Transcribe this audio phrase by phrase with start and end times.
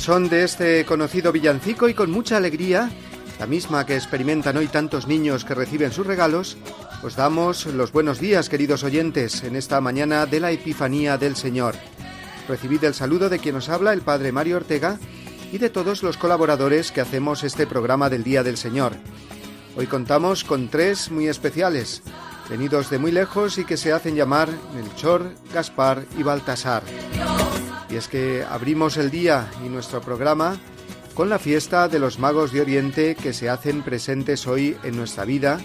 [0.00, 2.90] Son de este conocido villancico y con mucha alegría,
[3.38, 6.56] la misma que experimentan hoy tantos niños que reciben sus regalos,
[7.02, 11.74] os damos los buenos días, queridos oyentes, en esta mañana de la Epifanía del Señor.
[12.48, 14.98] Recibid el saludo de quien os habla, el Padre Mario Ortega,
[15.52, 18.94] y de todos los colaboradores que hacemos este programa del Día del Señor.
[19.76, 22.02] Hoy contamos con tres muy especiales,
[22.48, 26.84] venidos de muy lejos y que se hacen llamar Melchor, Gaspar y Baltasar.
[27.90, 30.56] Y es que abrimos el día y nuestro programa
[31.14, 35.24] con la fiesta de los magos de Oriente que se hacen presentes hoy en nuestra
[35.24, 35.60] vida,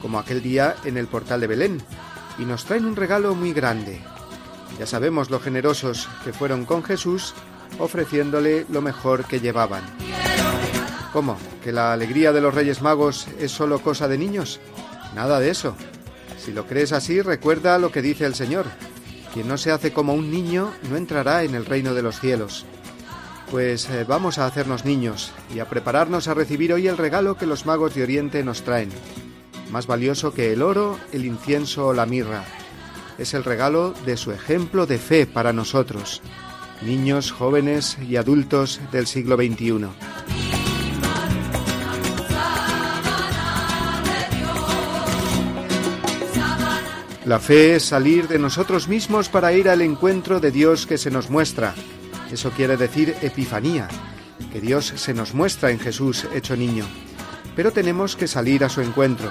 [0.00, 1.82] como aquel día en el portal de Belén,
[2.38, 4.00] y nos traen un regalo muy grande.
[4.78, 7.34] Ya sabemos lo generosos que fueron con Jesús,
[7.80, 9.82] ofreciéndole lo mejor que llevaban.
[11.12, 11.36] ¿Cómo?
[11.64, 14.60] ¿Que la alegría de los Reyes Magos es solo cosa de niños?
[15.14, 15.74] Nada de eso.
[16.38, 18.66] Si lo crees así, recuerda lo que dice el Señor.
[19.32, 22.64] Quien no se hace como un niño no entrará en el reino de los cielos.
[23.50, 27.46] Pues eh, vamos a hacernos niños y a prepararnos a recibir hoy el regalo que
[27.46, 28.90] los magos de Oriente nos traen.
[29.70, 32.44] Más valioso que el oro, el incienso o la mirra.
[33.18, 36.22] Es el regalo de su ejemplo de fe para nosotros,
[36.82, 40.47] niños, jóvenes y adultos del siglo XXI.
[47.28, 51.10] La fe es salir de nosotros mismos para ir al encuentro de Dios que se
[51.10, 51.74] nos muestra.
[52.32, 53.86] Eso quiere decir epifanía,
[54.50, 56.86] que Dios se nos muestra en Jesús hecho niño.
[57.54, 59.28] Pero tenemos que salir a su encuentro.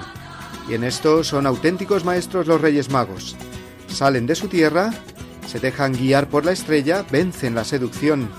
[0.70, 3.36] Y en esto son auténticos maestros los Reyes Magos.
[3.88, 4.94] Salen de su tierra,
[5.48, 8.30] se dejan guiar por la estrella, vencen la seducción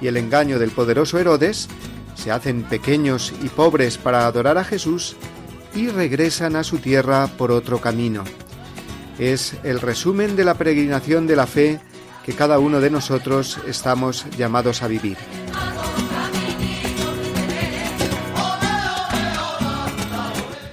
[0.00, 1.66] y el engaño del poderoso Herodes,
[2.14, 5.16] se hacen pequeños y pobres para adorar a Jesús
[5.74, 8.22] y regresan a su tierra por otro camino
[9.18, 11.80] es el resumen de la peregrinación de la fe
[12.24, 15.16] que cada uno de nosotros estamos llamados a vivir.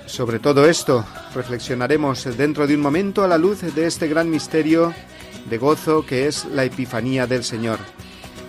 [0.05, 4.93] Sobre todo esto reflexionaremos dentro de un momento a la luz de este gran misterio
[5.49, 7.79] de gozo que es la Epifanía del Señor.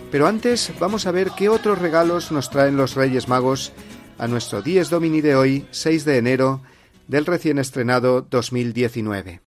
[0.09, 3.73] Pero antes vamos a ver qué otros regalos nos traen los Reyes Magos
[4.17, 6.61] a nuestro Dies Domini de hoy, 6 de enero
[7.07, 9.41] del recién estrenado 2019.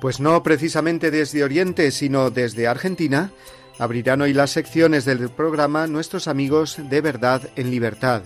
[0.00, 3.30] Pues no precisamente desde Oriente, sino desde Argentina,
[3.78, 8.22] abrirán hoy las secciones del programa nuestros amigos de Verdad en Libertad,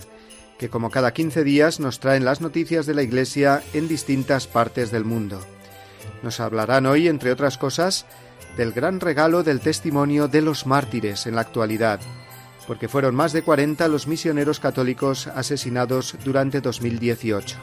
[0.57, 4.91] que como cada 15 días nos traen las noticias de la Iglesia en distintas partes
[4.91, 5.39] del mundo.
[6.21, 8.05] Nos hablarán hoy, entre otras cosas,
[8.57, 12.01] del gran regalo del testimonio de los mártires en la actualidad,
[12.69, 17.57] porque fueron más de 40 los misioneros católicos asesinados durante 2018.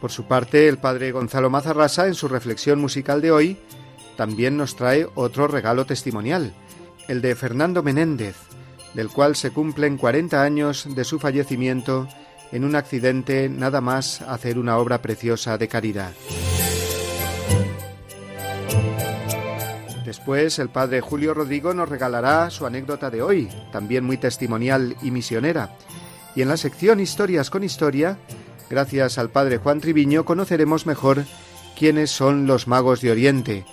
[0.00, 3.56] Por su parte, el padre Gonzalo Mazarrasa, en su reflexión musical de hoy,
[4.16, 6.52] también nos trae otro regalo testimonial,
[7.06, 8.34] el de Fernando Menéndez,
[8.94, 12.08] del cual se cumplen 40 años de su fallecimiento
[12.50, 16.12] en un accidente nada más hacer una obra preciosa de caridad.
[20.08, 25.10] Después el padre Julio Rodrigo nos regalará su anécdota de hoy, también muy testimonial y
[25.10, 25.76] misionera.
[26.34, 28.16] Y en la sección Historias con Historia,
[28.70, 31.26] gracias al padre Juan Triviño, conoceremos mejor
[31.78, 33.66] quiénes son los magos de Oriente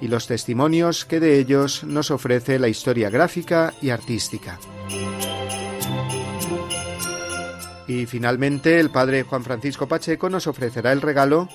[0.00, 4.58] y los testimonios que de ellos nos ofrece la historia gráfica y artística.
[7.86, 11.50] Y finalmente el padre Juan Francisco Pacheco nos ofrecerá el regalo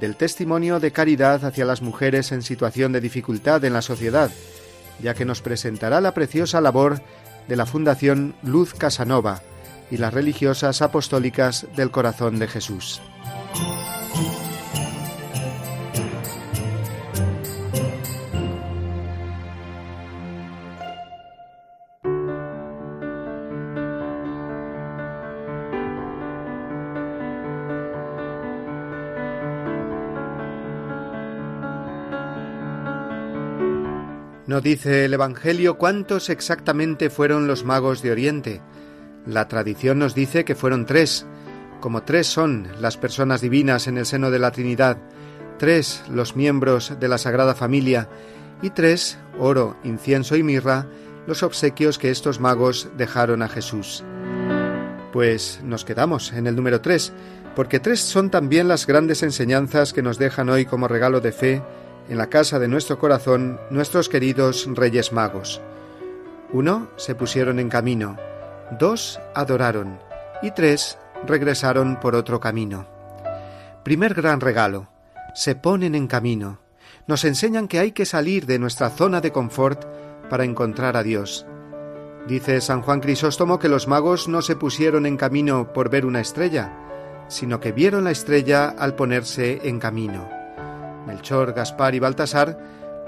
[0.00, 4.30] del testimonio de caridad hacia las mujeres en situación de dificultad en la sociedad,
[5.00, 7.00] ya que nos presentará la preciosa labor
[7.48, 9.42] de la Fundación Luz Casanova
[9.90, 13.00] y las religiosas apostólicas del corazón de Jesús.
[34.56, 38.62] No dice el Evangelio cuántos exactamente fueron los magos de Oriente.
[39.26, 41.26] La tradición nos dice que fueron tres,
[41.78, 44.96] como tres son las personas divinas en el seno de la Trinidad,
[45.58, 48.08] tres los miembros de la Sagrada Familia
[48.62, 50.86] y tres, oro, incienso y mirra,
[51.26, 54.04] los obsequios que estos magos dejaron a Jesús.
[55.12, 57.12] Pues nos quedamos en el número tres,
[57.54, 61.62] porque tres son también las grandes enseñanzas que nos dejan hoy como regalo de fe
[62.08, 65.60] en la casa de nuestro corazón nuestros queridos Reyes Magos.
[66.52, 68.16] Uno, se pusieron en camino,
[68.78, 69.98] dos, adoraron,
[70.42, 72.86] y tres, regresaron por otro camino.
[73.82, 74.88] Primer gran regalo,
[75.34, 76.60] se ponen en camino.
[77.06, 79.84] Nos enseñan que hay que salir de nuestra zona de confort
[80.28, 81.46] para encontrar a Dios.
[82.26, 86.20] Dice San Juan Crisóstomo que los magos no se pusieron en camino por ver una
[86.20, 86.72] estrella,
[87.28, 90.35] sino que vieron la estrella al ponerse en camino.
[91.06, 92.58] Melchor, Gaspar y Baltasar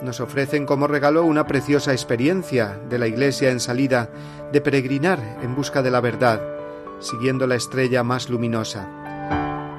[0.03, 4.09] nos ofrecen como regalo una preciosa experiencia de la Iglesia en salida,
[4.53, 6.41] de peregrinar en busca de la verdad,
[7.01, 8.89] siguiendo la estrella más luminosa.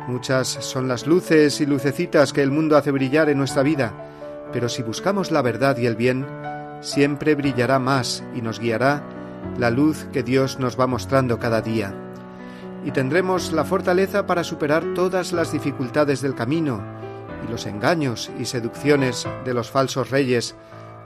[0.08, 3.94] Muchas son las luces y lucecitas que el mundo hace brillar en nuestra vida,
[4.52, 6.26] pero si buscamos la verdad y el bien,
[6.82, 9.04] siempre brillará más y nos guiará
[9.58, 11.94] la luz que Dios nos va mostrando cada día.
[12.84, 16.82] Y tendremos la fortaleza para superar todas las dificultades del camino,
[17.46, 20.56] y los engaños y seducciones de los falsos reyes,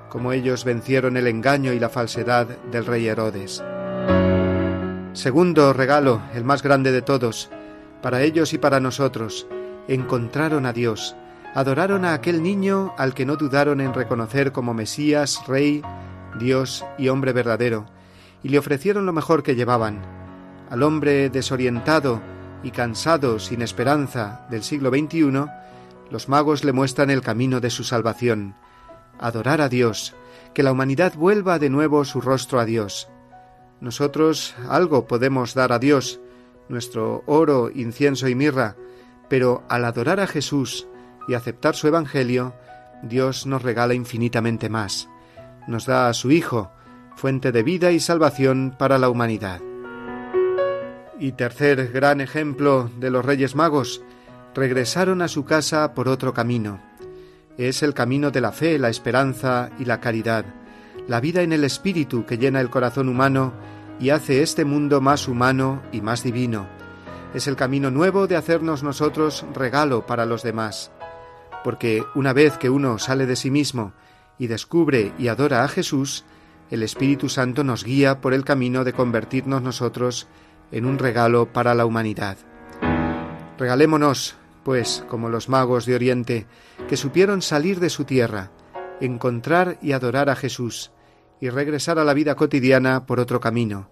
[0.09, 3.63] como ellos vencieron el engaño y la falsedad del rey Herodes.
[5.13, 7.49] Segundo regalo, el más grande de todos,
[8.01, 9.47] para ellos y para nosotros,
[9.87, 11.15] encontraron a Dios,
[11.53, 15.81] adoraron a aquel niño al que no dudaron en reconocer como Mesías, Rey,
[16.39, 17.85] Dios y hombre verdadero,
[18.43, 20.01] y le ofrecieron lo mejor que llevaban.
[20.69, 22.21] Al hombre desorientado
[22.63, 25.45] y cansado sin esperanza del siglo XXI,
[26.13, 28.53] los magos le muestran el camino de su salvación,
[29.17, 30.13] adorar a Dios,
[30.53, 33.09] que la humanidad vuelva de nuevo su rostro a Dios.
[33.81, 36.19] Nosotros algo podemos dar a Dios,
[36.69, 38.75] nuestro oro, incienso y mirra,
[39.27, 40.87] pero al adorar a Jesús
[41.27, 42.53] y aceptar su Evangelio,
[43.01, 45.09] Dios nos regala infinitamente más.
[45.67, 46.71] Nos da a su Hijo,
[47.15, 49.61] fuente de vida y salvación para la humanidad.
[51.17, 54.03] Y tercer gran ejemplo de los Reyes Magos,
[54.55, 56.79] regresaron a su casa por otro camino.
[57.57, 60.45] Es el camino de la fe, la esperanza y la caridad,
[61.07, 63.53] la vida en el espíritu que llena el corazón humano
[63.99, 66.67] y hace este mundo más humano y más divino.
[67.33, 70.91] Es el camino nuevo de hacernos nosotros regalo para los demás.
[71.63, 73.93] Porque una vez que uno sale de sí mismo
[74.37, 76.25] y descubre y adora a Jesús,
[76.69, 80.27] el Espíritu Santo nos guía por el camino de convertirnos nosotros
[80.71, 82.37] en un regalo para la humanidad.
[83.57, 86.47] Regalémonos pues como los magos de Oriente,
[86.87, 88.51] que supieron salir de su tierra,
[89.01, 90.91] encontrar y adorar a Jesús,
[91.39, 93.89] y regresar a la vida cotidiana por otro camino,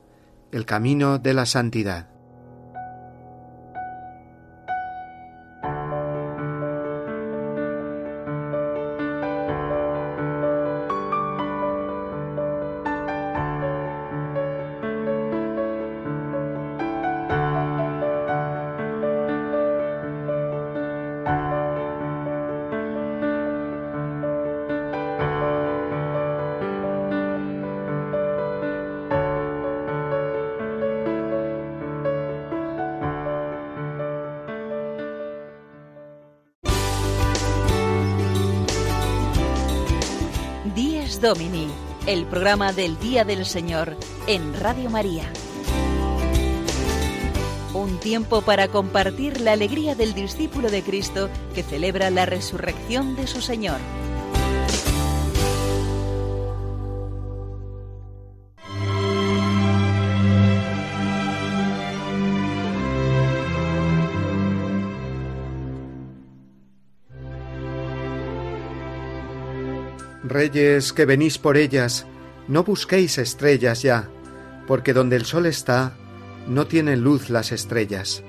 [0.51, 2.10] el camino de la santidad.
[42.31, 45.25] Programa del Día del Señor en Radio María.
[47.73, 53.27] Un tiempo para compartir la alegría del discípulo de Cristo que celebra la resurrección de
[53.27, 53.81] su Señor.
[70.23, 72.07] Reyes que venís por ellas,
[72.47, 74.09] no busquéis estrellas ya,
[74.67, 75.93] porque donde el sol está,
[76.47, 78.23] no tienen luz las estrellas.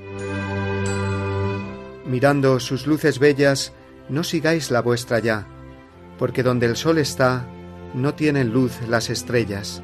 [2.07, 3.73] Mirando sus luces bellas,
[4.09, 5.47] no sigáis la vuestra ya,
[6.19, 7.47] porque donde el sol está,
[7.95, 9.83] no tienen luz las estrellas.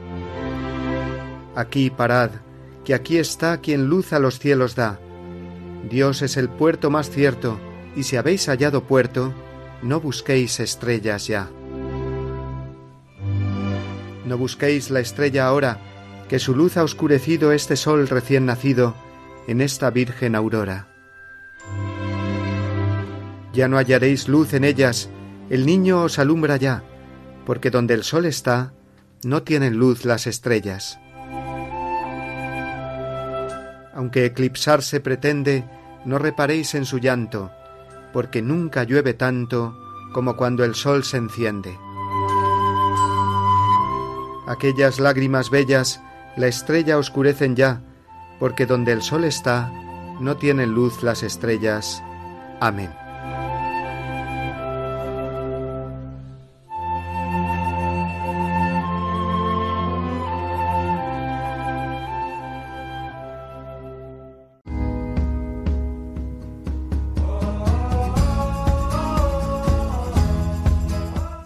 [1.55, 2.31] Aquí parad,
[2.85, 4.99] que aquí está quien luz a los cielos da.
[5.91, 7.59] Dios es el puerto más cierto,
[7.97, 9.33] y si habéis hallado puerto,
[9.83, 11.51] no busquéis estrellas ya.
[14.29, 15.79] No busquéis la estrella ahora,
[16.29, 18.95] que su luz ha oscurecido este sol recién nacido
[19.47, 20.87] en esta virgen aurora.
[23.55, 25.09] Ya no hallaréis luz en ellas,
[25.49, 26.83] el niño os alumbra ya,
[27.47, 28.75] porque donde el sol está,
[29.25, 31.01] no tienen luz las estrellas.
[33.95, 35.65] Aunque eclipsarse pretende,
[36.05, 37.51] no reparéis en su llanto,
[38.13, 39.75] porque nunca llueve tanto
[40.13, 41.79] como cuando el sol se enciende.
[44.49, 46.01] Aquellas lágrimas bellas
[46.35, 47.83] la estrella oscurecen ya,
[48.41, 49.71] porque donde el sol está,
[50.21, 52.03] no tienen luz las estrellas.
[52.59, 52.91] Amén.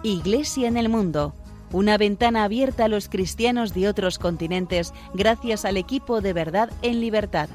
[0.05, 1.35] Iglesia en el Mundo,
[1.73, 7.01] una ventana abierta a los cristianos de otros continentes gracias al equipo de verdad en
[7.01, 7.49] libertad.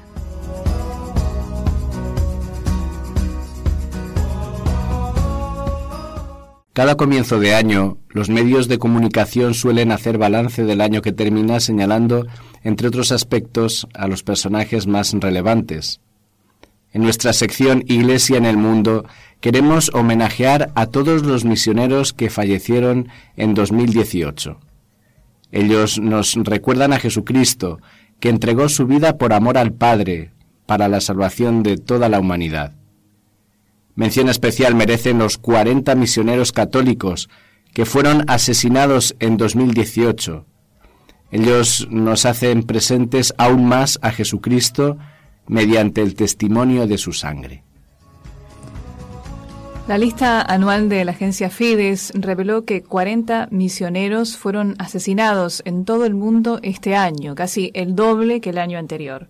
[6.78, 11.58] Cada comienzo de año, los medios de comunicación suelen hacer balance del año que termina
[11.58, 12.24] señalando,
[12.62, 16.00] entre otros aspectos, a los personajes más relevantes.
[16.92, 19.04] En nuestra sección Iglesia en el Mundo
[19.40, 24.58] queremos homenajear a todos los misioneros que fallecieron en 2018.
[25.52, 27.80] Ellos nos recuerdan a Jesucristo,
[28.20, 30.32] que entregó su vida por amor al Padre,
[30.66, 32.74] para la salvación de toda la humanidad.
[33.94, 37.28] Mención especial merecen los 40 misioneros católicos
[37.72, 40.44] que fueron asesinados en 2018.
[41.30, 44.98] Ellos nos hacen presentes aún más a Jesucristo
[45.48, 47.64] mediante el testimonio de su sangre.
[49.88, 56.04] La lista anual de la agencia Fides reveló que 40 misioneros fueron asesinados en todo
[56.04, 59.28] el mundo este año, casi el doble que el año anterior.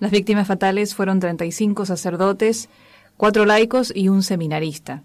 [0.00, 2.68] Las víctimas fatales fueron 35 sacerdotes,
[3.16, 5.04] cuatro laicos y un seminarista.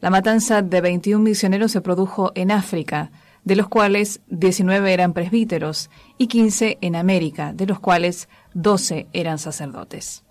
[0.00, 3.12] La matanza de 21 misioneros se produjo en África,
[3.44, 9.38] de los cuales 19 eran presbíteros, y 15 en América, de los cuales 12 eran
[9.38, 10.24] sacerdotes.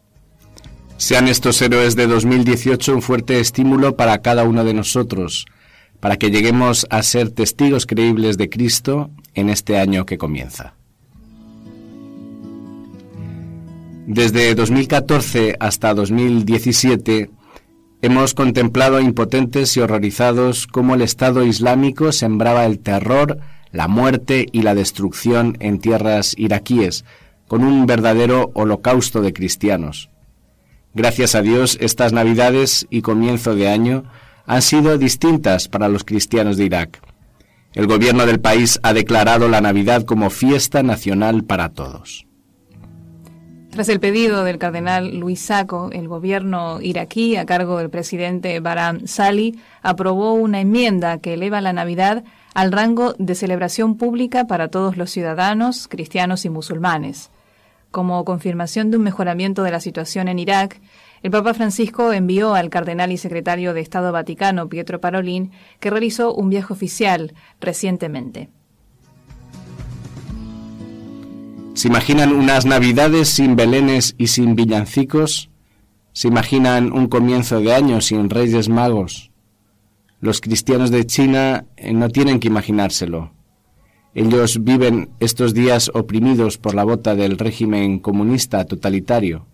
[0.98, 5.46] Sean estos héroes de 2018 un fuerte estímulo para cada uno de nosotros,
[6.00, 10.75] para que lleguemos a ser testigos creíbles de Cristo en este año que comienza.
[14.08, 17.30] Desde 2014 hasta 2017
[18.01, 23.39] hemos contemplado impotentes y horrorizados cómo el Estado Islámico sembraba el terror,
[23.72, 27.06] la muerte y la destrucción en tierras iraquíes,
[27.48, 30.10] con un verdadero holocausto de cristianos.
[30.94, 34.06] Gracias a Dios, estas Navidades y comienzo de año
[34.46, 37.01] han sido distintas para los cristianos de Irak.
[37.74, 42.25] El gobierno del país ha declarado la Navidad como fiesta nacional para todos.
[43.72, 49.06] Tras el pedido del cardenal Luis Saco, el gobierno iraquí, a cargo del presidente Baram
[49.06, 52.24] Sali, aprobó una enmienda que eleva la Navidad
[52.56, 57.30] al rango de celebración pública para todos los ciudadanos, cristianos y musulmanes.
[57.92, 60.82] Como confirmación de un mejoramiento de la situación en Irak,
[61.22, 66.34] el Papa Francisco envió al cardenal y secretario de Estado Vaticano, Pietro Parolin, que realizó
[66.34, 68.50] un viaje oficial recientemente.
[71.80, 75.50] ¿Se imaginan unas navidades sin belenes y sin villancicos?
[76.12, 79.32] ¿Se imaginan un comienzo de año sin reyes magos?
[80.20, 83.32] Los cristianos de China eh, no tienen que imaginárselo.
[84.14, 89.46] Ellos viven estos días oprimidos por la bota del régimen comunista totalitario.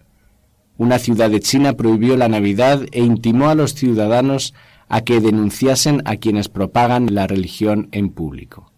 [0.79, 4.55] Una ciudad de China prohibió la Navidad e intimó a los ciudadanos
[4.89, 8.71] a que denunciasen a quienes propagan la religión en público.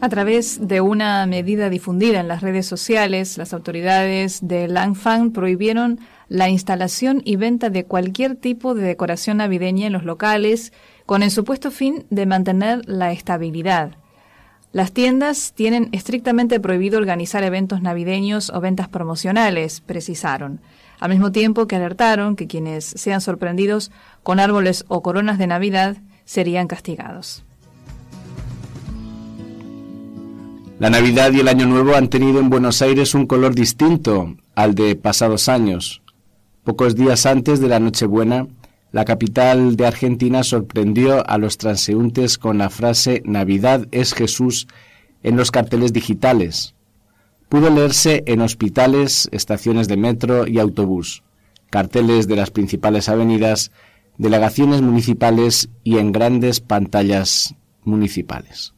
[0.00, 5.98] A través de una medida difundida en las redes sociales, las autoridades de Langfang prohibieron
[6.28, 10.72] la instalación y venta de cualquier tipo de decoración navideña en los locales
[11.06, 13.96] con el supuesto fin de mantener la estabilidad.
[14.72, 20.60] Las tiendas tienen estrictamente prohibido organizar eventos navideños o ventas promocionales, precisaron,
[20.98, 25.96] al mismo tiempo que alertaron que quienes sean sorprendidos con árboles o coronas de Navidad
[26.24, 27.44] serían castigados.
[30.80, 34.74] La Navidad y el Año Nuevo han tenido en Buenos Aires un color distinto al
[34.74, 36.02] de pasados años.
[36.64, 38.48] Pocos días antes de la Nochebuena,
[38.90, 44.66] la capital de Argentina sorprendió a los transeúntes con la frase Navidad es Jesús
[45.22, 46.74] en los carteles digitales.
[47.48, 51.22] Pudo leerse en hospitales, estaciones de metro y autobús,
[51.70, 53.70] carteles de las principales avenidas,
[54.18, 57.54] delegaciones municipales y en grandes pantallas
[57.84, 58.74] municipales.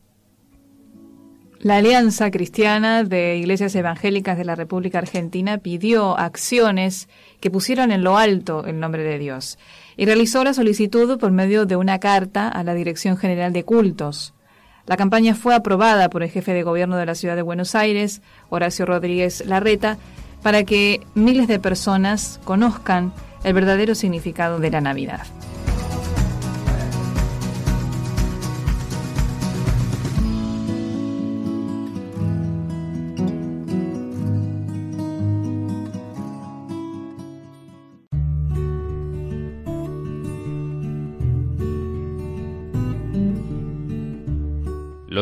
[1.67, 7.09] La Alianza Cristiana de Iglesias Evangélicas de la República Argentina pidió acciones
[7.41, 9.59] que pusieran en lo alto el nombre de Dios
[9.97, 14.33] y realizó la solicitud por medio de una carta a la Dirección General de Cultos.
[14.87, 18.23] La campaña fue aprobada por el jefe de gobierno de la ciudad de Buenos Aires,
[18.49, 19.99] Horacio Rodríguez Larreta,
[20.45, 25.27] para que miles de personas conozcan el verdadero significado de la Navidad.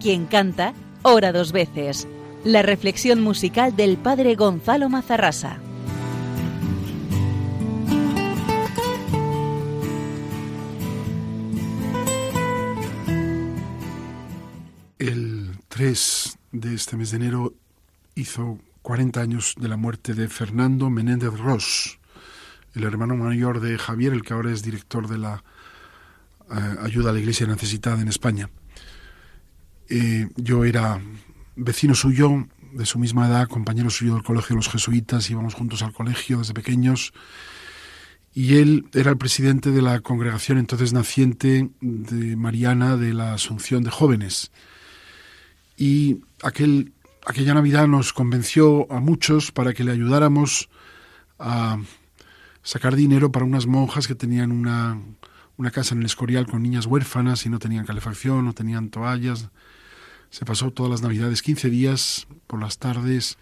[0.00, 2.08] Quien canta, ora dos veces.
[2.42, 5.58] La reflexión musical del padre Gonzalo Mazarrasa.
[14.98, 17.52] El 3 de este mes de enero
[18.14, 21.98] hizo 40 años de la muerte de Fernando Menéndez Ross,
[22.74, 25.44] el hermano mayor de Javier, el que ahora es director de la
[26.50, 28.48] eh, ayuda a la iglesia necesitada en España.
[29.90, 31.00] Eh, yo era
[31.56, 35.82] vecino suyo, de su misma edad, compañero suyo del colegio de los jesuitas, íbamos juntos
[35.82, 37.12] al colegio desde pequeños,
[38.32, 43.82] y él era el presidente de la congregación entonces naciente de Mariana de la Asunción
[43.82, 44.52] de Jóvenes.
[45.76, 46.92] Y aquel,
[47.26, 50.68] aquella Navidad nos convenció a muchos para que le ayudáramos
[51.40, 51.80] a
[52.62, 55.00] sacar dinero para unas monjas que tenían una,
[55.56, 59.48] una casa en el Escorial con niñas huérfanas y no tenían calefacción, no tenían toallas,
[60.30, 63.36] se pasó todas las navidades, 15 días por las tardes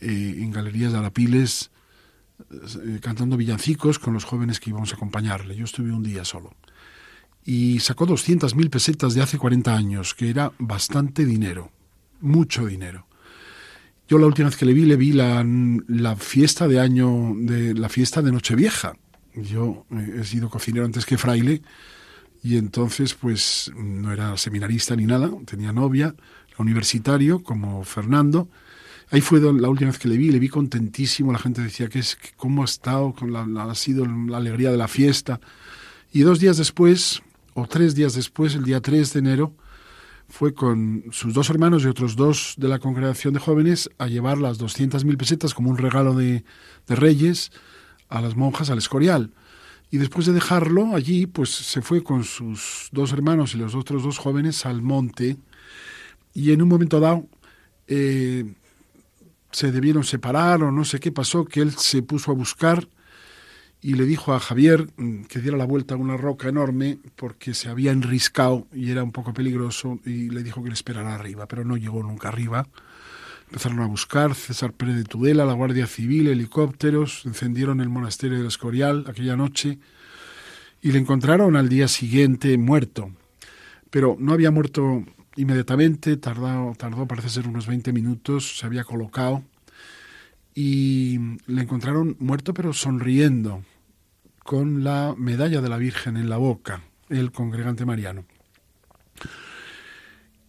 [0.00, 1.70] eh, en galerías de Arapiles,
[2.50, 5.56] eh, cantando villancicos con los jóvenes que íbamos a acompañarle.
[5.56, 6.54] Yo estuve un día solo.
[7.44, 11.72] Y sacó 200.000 pesetas de hace 40 años, que era bastante dinero,
[12.20, 13.06] mucho dinero.
[14.06, 15.44] Yo la última vez que le vi, le vi la,
[15.88, 18.92] la fiesta de año, de la fiesta de Nochevieja.
[19.34, 21.62] Yo eh, he sido cocinero antes que fraile
[22.42, 26.14] y entonces pues no era seminarista ni nada, tenía novia,
[26.58, 28.48] universitario como Fernando.
[29.10, 31.98] Ahí fue la última vez que le vi, le vi contentísimo, la gente decía que
[31.98, 35.40] es cómo ha estado, con la, ha sido la alegría de la fiesta.
[36.12, 37.22] Y dos días después,
[37.54, 39.54] o tres días después, el día 3 de enero,
[40.28, 44.38] fue con sus dos hermanos y otros dos de la congregación de jóvenes a llevar
[44.38, 46.42] las 200.000 pesetas como un regalo de,
[46.86, 47.52] de Reyes
[48.08, 49.30] a las monjas al Escorial.
[49.92, 54.02] Y después de dejarlo allí, pues se fue con sus dos hermanos y los otros
[54.02, 55.36] dos jóvenes al monte.
[56.32, 57.26] Y en un momento dado
[57.88, 58.54] eh,
[59.50, 62.88] se debieron separar o no sé qué pasó, que él se puso a buscar
[63.82, 67.52] y le dijo a Javier mm, que diera la vuelta a una roca enorme porque
[67.52, 71.46] se había enriscado y era un poco peligroso y le dijo que le esperara arriba,
[71.46, 72.66] pero no llegó nunca arriba.
[73.52, 78.46] Empezaron a buscar César Pérez de Tudela, la Guardia Civil, helicópteros, encendieron el monasterio del
[78.46, 79.78] Escorial aquella noche
[80.80, 83.12] y le encontraron al día siguiente muerto.
[83.90, 85.04] Pero no había muerto
[85.36, 89.42] inmediatamente, tardó, tardó parece ser unos 20 minutos, se había colocado
[90.54, 93.62] y le encontraron muerto pero sonriendo,
[94.38, 98.24] con la medalla de la Virgen en la boca, el congregante mariano.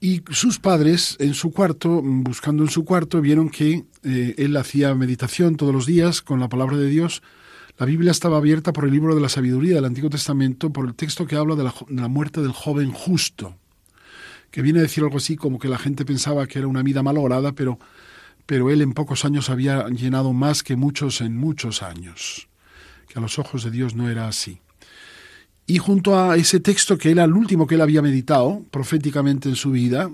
[0.03, 4.93] Y sus padres, en su cuarto, buscando en su cuarto, vieron que eh, él hacía
[4.95, 7.23] meditación todos los días con la palabra de Dios.
[7.77, 10.93] La Biblia estaba abierta por el libro de la sabiduría del Antiguo Testamento, por el
[10.93, 13.55] texto que habla de la, de la muerte del joven justo,
[14.51, 17.01] que viene a decir algo así como que la gente pensaba que era una vida
[17.01, 17.79] malograda, pero,
[18.45, 22.49] pero él en pocos años había llenado más que muchos en muchos años,
[23.07, 24.59] que a los ojos de Dios no era así.
[25.65, 29.55] Y junto a ese texto que era el último que él había meditado proféticamente en
[29.55, 30.11] su vida,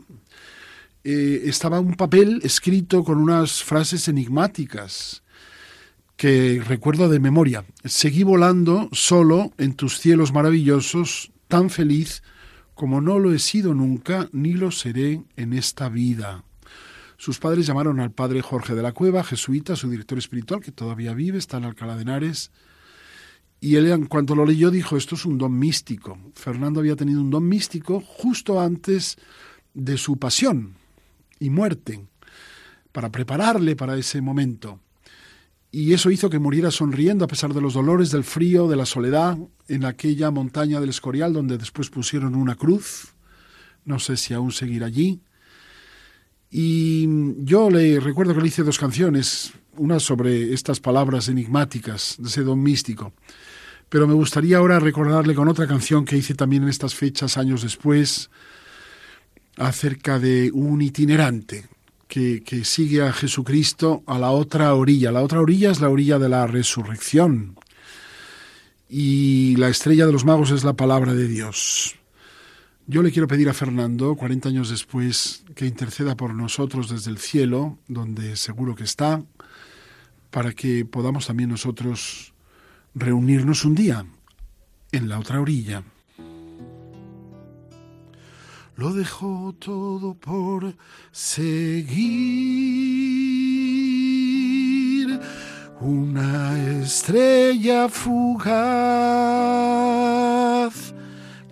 [1.04, 5.24] eh, estaba un papel escrito con unas frases enigmáticas.
[6.18, 7.64] que recuerdo de memoria.
[7.86, 12.24] Seguí volando solo en tus cielos maravillosos, tan feliz
[12.80, 16.44] como no lo he sido nunca, ni lo seré en esta vida.
[17.18, 21.14] Sus padres llamaron al padre Jorge de la Cueva, jesuita, su director espiritual, que todavía
[21.14, 22.52] vive, está en Alcalá de Henares,
[23.62, 26.18] y él, en cuanto lo leyó, dijo, esto es un don místico.
[26.34, 29.18] Fernando había tenido un don místico justo antes
[29.74, 30.76] de su pasión
[31.40, 32.06] y muerte,
[32.92, 34.80] para prepararle para ese momento
[35.72, 38.86] y eso hizo que muriera sonriendo a pesar de los dolores, del frío, de la
[38.86, 43.14] soledad, en aquella montaña del Escorial donde después pusieron una cruz.
[43.86, 45.22] No sé si aún seguir allí.
[46.50, 47.08] Y
[47.44, 52.42] yo le recuerdo que le hice dos canciones, una sobre estas palabras enigmáticas de ese
[52.42, 53.14] don místico.
[53.90, 57.64] Pero me gustaría ahora recordarle con otra canción que hice también en estas fechas, años
[57.64, 58.30] después,
[59.58, 61.66] acerca de un itinerante,
[62.08, 65.12] que, sigue a Jesucristo a la otra orilla.
[65.12, 67.56] La otra orilla es la orilla de la resurrección.
[68.90, 71.96] Y la estrella de los magos es la palabra de Dios.
[72.88, 77.20] Yo le quiero pedir a Fernando, 40 años después, que interceda por nosotros desde el
[77.20, 79.24] cielo, donde seguro que está,
[80.32, 82.34] para que podamos también nosotros
[82.94, 84.06] reunirnos un día
[84.92, 85.84] en la otra orilla.
[88.76, 90.76] Lo dejó todo por
[91.12, 91.90] seguir
[95.82, 99.00] una estrella fugaz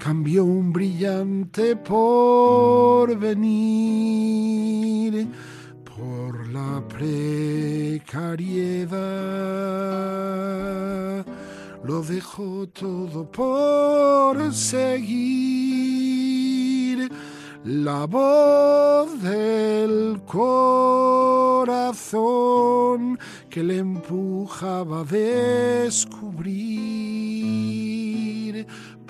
[0.08, 5.28] cambió un brillante por venir
[5.98, 7.98] por la precariedad
[11.84, 15.88] lo dejó todo por seguir
[17.64, 20.78] la voz del corazón
[23.50, 26.38] que le empujaba a descubrir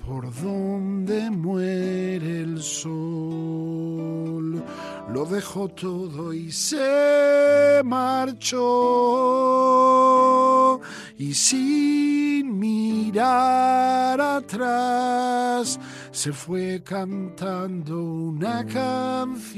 [0.06, 4.47] por dónde muere el sol.
[5.10, 8.58] Lo dejó todo y se marchó
[11.18, 15.80] y sin mirar atrás
[16.12, 19.58] se fue cantando una canción.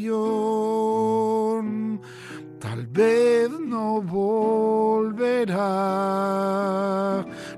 [2.60, 5.56] Tal vez no volverá,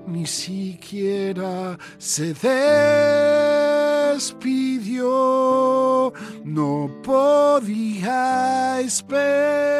[0.07, 2.33] ni siquiera se
[4.15, 9.71] despidió, no podía esperar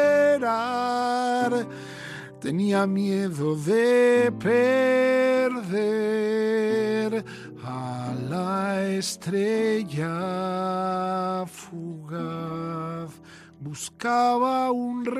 [2.42, 5.72] tenía miedo de perder
[7.62, 10.10] a la estrella
[11.46, 13.12] fugaz.
[13.64, 15.14] Buscaba un rey,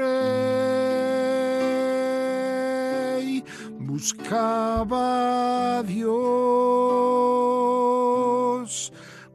[3.78, 6.12] buscaba a Dios,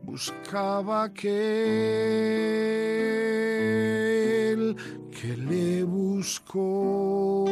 [0.03, 1.37] buscaba aquel
[5.09, 7.45] que le buscó.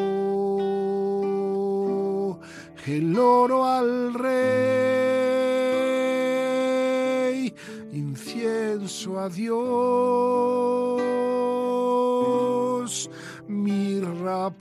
[2.86, 4.36] El oro al rey,
[7.94, 10.14] incienso a Dios,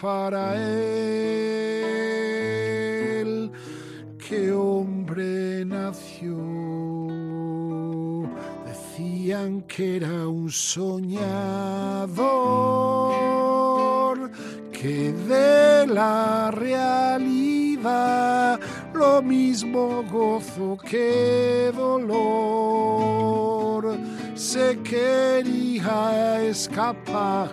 [0.00, 1.70] para él,
[4.18, 6.36] que hombre nació.
[8.66, 11.14] Decían que era un soñador
[14.72, 17.64] que de la realidad
[18.92, 22.74] lo mismo gozo que dolor
[24.34, 27.50] se quería escapar.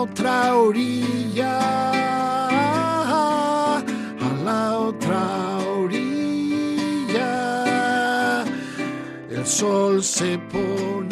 [0.05, 1.59] otra orilla,
[4.21, 7.33] a la otra orilla,
[9.31, 11.04] el sol se pone.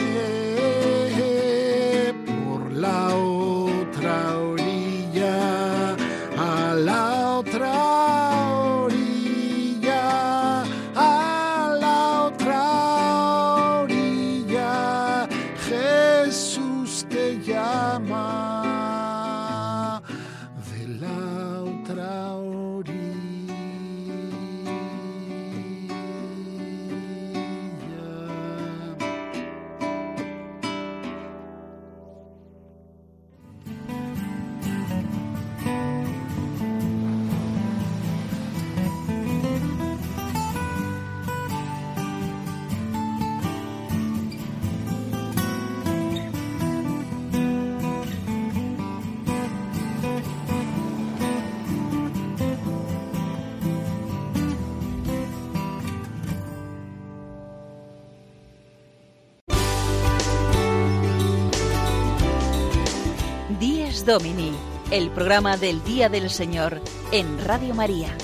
[64.04, 64.52] Domini,
[64.90, 66.80] el programa del Día del Señor
[67.12, 68.16] en Radio María.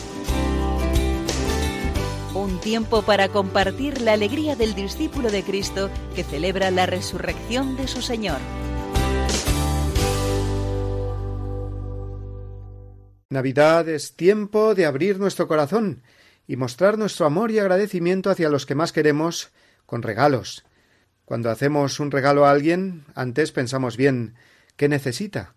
[2.35, 7.87] Un tiempo para compartir la alegría del discípulo de Cristo que celebra la resurrección de
[7.87, 8.39] su Señor.
[13.31, 16.03] Navidad es tiempo de abrir nuestro corazón
[16.47, 19.51] y mostrar nuestro amor y agradecimiento hacia los que más queremos
[19.87, 20.65] con regalos.
[21.25, 24.35] Cuando hacemos un regalo a alguien, antes pensamos bien
[24.77, 25.55] qué necesita,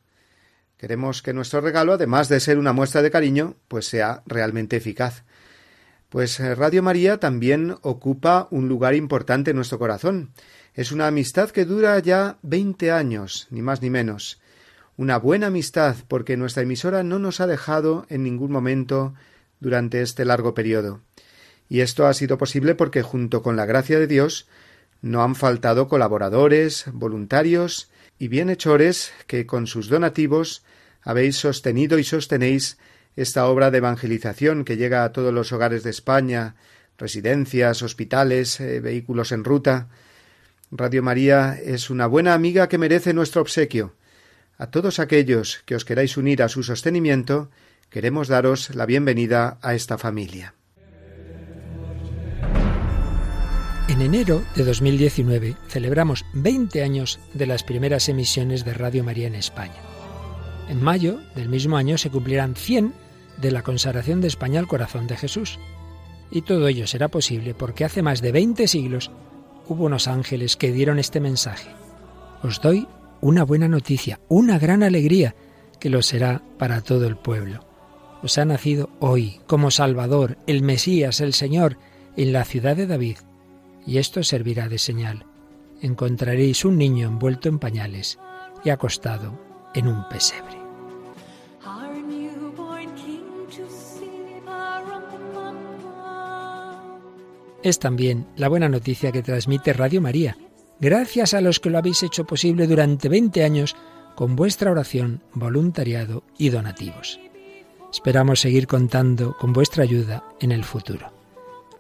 [0.82, 5.26] Queremos que nuestro regalo, además de ser una muestra de cariño, pues sea realmente eficaz.
[6.10, 10.32] Pues eh, Radio María también ocupa un lugar importante en nuestro corazón.
[10.74, 14.42] Es una amistad que dura ya veinte años, ni más ni menos.
[14.98, 19.14] Una buena amistad, porque nuestra emisora no nos ha dejado en ningún momento
[19.60, 21.02] durante este largo periodo.
[21.70, 24.48] Y esto ha sido posible porque, junto con la gracia de Dios,
[25.04, 30.64] no han faltado colaboradores, voluntarios y bienhechores que con sus donativos
[31.02, 32.78] habéis sostenido y sostenéis
[33.16, 36.56] esta obra de evangelización que llega a todos los hogares de España,
[36.98, 39.90] residencias, hospitales, eh, vehículos en ruta.
[40.72, 43.96] Radio María es una buena amiga que merece nuestro obsequio.
[44.58, 47.50] A todos aquellos que os queráis unir a su sostenimiento,
[47.90, 50.54] queremos daros la bienvenida a esta familia.
[53.90, 59.36] En enero de 2019 celebramos 20 años de las primeras emisiones de Radio María en
[59.36, 59.91] España.
[60.72, 62.94] En mayo del mismo año se cumplirán 100
[63.42, 65.60] de la consagración de España al corazón de Jesús.
[66.32, 69.12] Y todo ello será posible porque hace más de 20 siglos
[69.68, 71.72] hubo unos ángeles que dieron este mensaje.
[72.42, 72.88] Os doy
[73.20, 75.36] una buena noticia, una gran alegría,
[75.78, 77.66] que lo será para todo el pueblo.
[78.24, 81.80] Os ha nacido hoy como Salvador, el Mesías, el Señor,
[82.16, 83.18] en la ciudad de David,
[83.86, 85.26] y esto servirá de señal.
[85.82, 88.20] Encontraréis un niño envuelto en pañales
[88.64, 89.38] y acostado
[89.74, 90.61] en un pesebre.
[97.64, 100.38] Es también la buena noticia que transmite Radio María,
[100.80, 103.76] gracias a los que lo habéis hecho posible durante 20 años
[104.16, 107.20] con vuestra oración, voluntariado y donativos.
[107.92, 111.12] Esperamos seguir contando con vuestra ayuda en el futuro.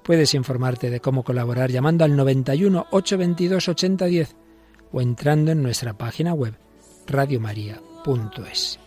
[0.03, 4.35] Puedes informarte de cómo colaborar llamando al 91 822 8010
[4.91, 6.55] o entrando en nuestra página web
[7.07, 8.79] radiomaria.es.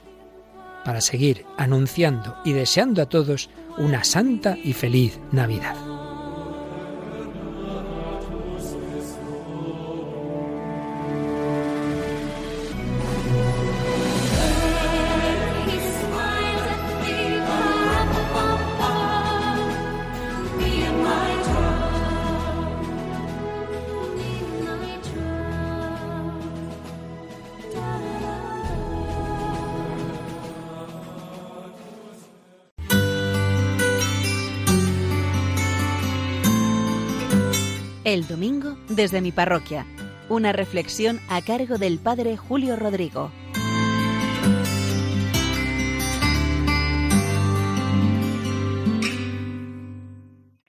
[0.85, 5.94] Para seguir anunciando y deseando a todos una santa y feliz Navidad.
[38.95, 39.85] Desde mi parroquia.
[40.29, 43.31] Una reflexión a cargo del Padre Julio Rodrigo.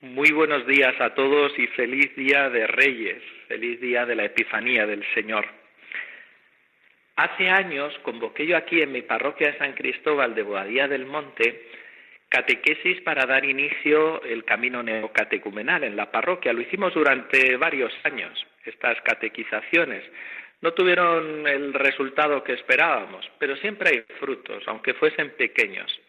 [0.02, 4.86] Muy buenos días a todos y feliz día de Reyes, feliz día de la Epifanía
[4.86, 5.46] del Señor.
[7.16, 11.70] Hace años convoqué yo aquí en mi parroquia de San Cristóbal de Boadía del Monte
[12.30, 16.54] catequesis para dar inicio el camino neocatecumenal en la parroquia.
[16.54, 20.04] Lo hicimos durante varios años, estas catequizaciones.
[20.62, 26.00] No tuvieron el resultado que esperábamos, pero siempre hay frutos, aunque fuesen pequeños.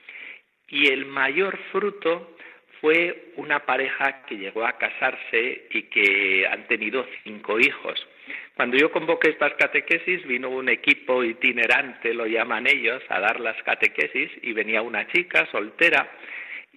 [0.69, 2.37] Y el mayor fruto
[2.81, 8.07] fue una pareja que llegó a casarse y que han tenido cinco hijos.
[8.57, 13.63] Cuando yo convoqué estas catequesis, vino un equipo itinerante, lo llaman ellos, a dar las
[13.63, 16.11] catequesis y venía una chica soltera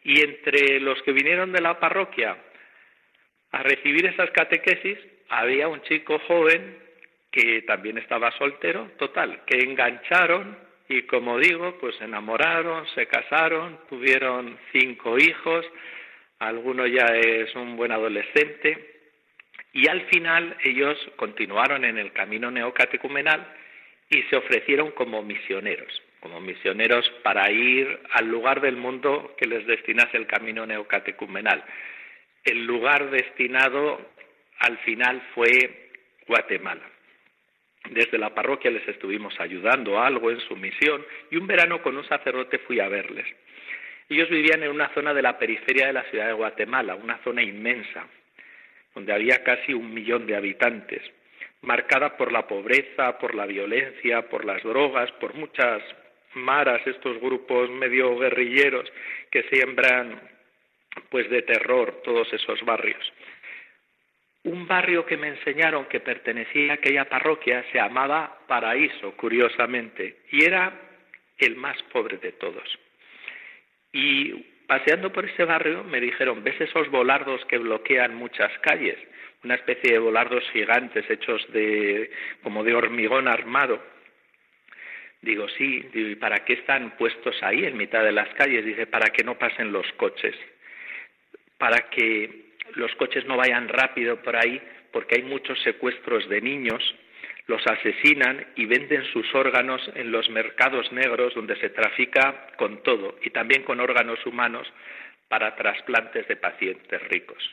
[0.03, 2.35] y entre los que vinieron de la parroquia
[3.51, 4.97] a recibir esas catequesis
[5.29, 6.79] había un chico joven
[7.31, 10.57] que también estaba soltero, total, que engancharon
[10.89, 15.65] y como digo, pues se enamoraron, se casaron, tuvieron cinco hijos,
[16.39, 18.98] alguno ya es un buen adolescente
[19.73, 23.45] y al final ellos continuaron en el camino neocatecumenal
[24.09, 29.65] y se ofrecieron como misioneros, como misioneros para ir al lugar del mundo que les
[29.67, 31.63] destinase el camino neocatecumenal.
[32.43, 34.01] El lugar destinado
[34.59, 35.91] al final fue
[36.27, 36.83] Guatemala.
[37.91, 42.07] Desde la parroquia les estuvimos ayudando algo en su misión y un verano con un
[42.07, 43.25] sacerdote fui a verles.
[44.09, 47.43] Ellos vivían en una zona de la periferia de la ciudad de Guatemala, una zona
[47.43, 48.07] inmensa,
[48.99, 51.01] donde había casi un millón de habitantes,
[51.61, 55.81] marcada por la pobreza, por la violencia, por las drogas, por muchas
[56.33, 58.91] maras, estos grupos medio guerrilleros
[59.31, 60.19] que siembran
[61.09, 63.13] pues de terror todos esos barrios.
[64.43, 70.43] Un barrio que me enseñaron que pertenecía a aquella parroquia se llamaba Paraíso, curiosamente, y
[70.43, 70.73] era
[71.37, 72.67] el más pobre de todos.
[73.93, 78.99] Y paseando por ese barrio me dijeron, ¿ves esos volardos que bloquean muchas calles?
[79.43, 82.11] Una especie de volardos gigantes hechos de
[82.43, 83.83] como de hormigón armado.
[85.23, 88.63] Digo, sí, ¿y para qué están puestos ahí en mitad de las calles?
[88.63, 90.35] Dice, para que no pasen los coches,
[91.57, 96.83] para que los coches no vayan rápido por ahí porque hay muchos secuestros de niños,
[97.49, 103.17] los asesinan y venden sus órganos en los mercados negros donde se trafica con todo
[103.23, 104.71] y también con órganos humanos
[105.27, 107.43] para trasplantes de pacientes ricos.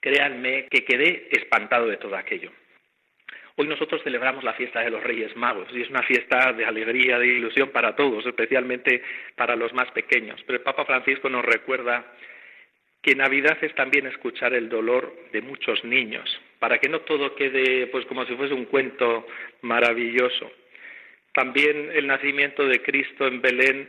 [0.00, 2.52] Créanme que quedé espantado de todo aquello.
[3.56, 7.18] Hoy nosotros celebramos la fiesta de los Reyes Magos y es una fiesta de alegría,
[7.18, 9.02] de ilusión para todos, especialmente
[9.34, 10.40] para los más pequeños.
[10.46, 12.04] Pero el Papa Francisco nos recuerda
[13.02, 16.24] que Navidad es también escuchar el dolor de muchos niños,
[16.60, 19.26] para que no todo quede pues como si fuese un cuento
[19.62, 20.50] maravilloso.
[21.32, 23.88] También el nacimiento de Cristo en Belén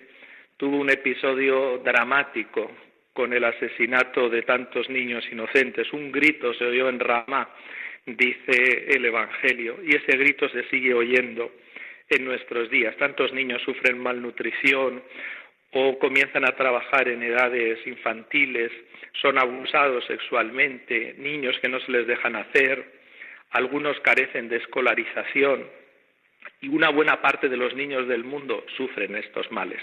[0.57, 2.71] tuvo un episodio dramático
[3.13, 5.93] con el asesinato de tantos niños inocentes.
[5.93, 7.49] Un grito se oyó en Ramá,
[8.07, 11.51] dice el Evangelio, y ese grito se sigue oyendo
[12.09, 12.97] en nuestros días.
[12.97, 15.03] Tantos niños sufren malnutrición
[15.73, 18.71] o comienzan a trabajar en edades infantiles,
[19.21, 22.85] son abusados sexualmente, niños que no se les dejan hacer,
[23.51, 25.67] algunos carecen de escolarización
[26.61, 29.81] y una buena parte de los niños del mundo sufren estos males.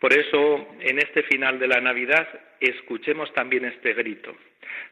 [0.00, 2.28] Por eso, en este final de la Navidad,
[2.60, 4.36] escuchemos también este grito.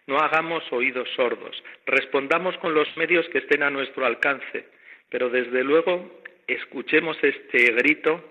[0.06, 4.66] No hagamos oídos sordos, respondamos con los medios que estén a nuestro alcance,
[5.08, 8.30] pero desde luego escuchemos este grito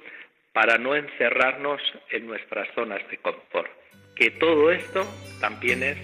[0.56, 3.70] para no encerrarnos en nuestras zonas de confort.
[4.15, 5.06] Que todo esto
[5.41, 5.98] también es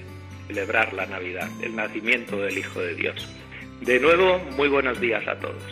[0.48, 3.30] celebrar la Navidad, el nacimiento del Hijo de Dios.
[3.80, 5.64] De nuevo, muy buenos días a todos.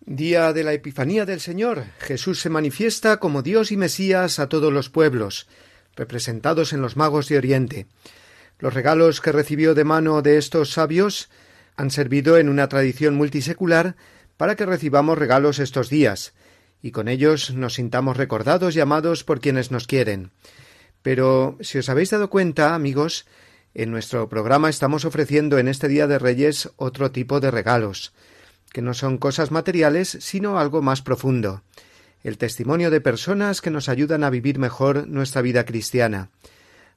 [0.00, 1.84] Día de la Epifanía del Señor.
[2.00, 5.48] Jesús se manifiesta como Dios y Mesías a todos los pueblos,
[5.96, 7.86] representados en los magos de Oriente.
[8.58, 11.28] Los regalos que recibió de mano de estos sabios
[11.76, 13.94] han servido en una tradición multisecular
[14.36, 16.34] para que recibamos regalos estos días,
[16.82, 20.32] y con ellos nos sintamos recordados y amados por quienes nos quieren.
[21.02, 23.26] Pero si os habéis dado cuenta, amigos,
[23.74, 28.12] en nuestro programa estamos ofreciendo en este Día de Reyes otro tipo de regalos,
[28.72, 31.62] que no son cosas materiales, sino algo más profundo,
[32.24, 36.30] el testimonio de personas que nos ayudan a vivir mejor nuestra vida cristiana,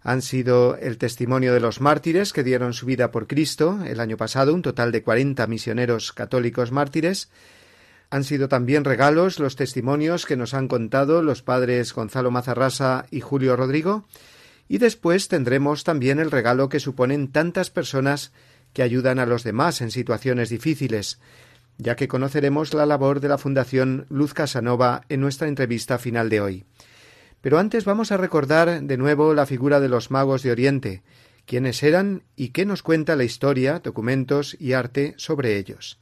[0.04, 4.18] han sido el testimonio de los mártires que dieron su vida por Cristo el año
[4.18, 7.30] pasado, un total de cuarenta misioneros católicos mártires.
[8.10, 13.22] Han sido también regalos los testimonios que nos han contado los padres Gonzalo Mazarrasa y
[13.22, 14.06] Julio Rodrigo.
[14.68, 18.32] Y después tendremos también el regalo que suponen tantas personas
[18.74, 21.20] que ayudan a los demás en situaciones difíciles,
[21.78, 26.42] ya que conoceremos la labor de la Fundación Luz Casanova en nuestra entrevista final de
[26.42, 26.66] hoy.
[27.42, 31.04] Pero antes vamos a recordar de nuevo la figura de los magos de Oriente,
[31.46, 36.00] quiénes eran y qué nos cuenta la historia, documentos y arte sobre ellos.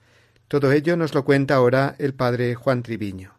[0.47, 3.33] Todo ello nos lo cuenta ahora el padre Juan Triviño.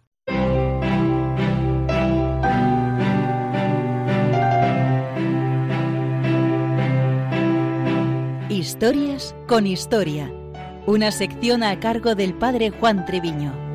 [8.49, 10.33] Historias con historia
[10.87, 13.70] una sección a cargo del padre Juan Treviño.